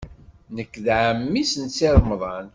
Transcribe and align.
Nekk 0.55 0.73
d 0.85 0.87
ɛemmi-s 1.01 1.53
n 1.57 1.65
Si 1.75 1.87
Remḍan. 1.97 2.47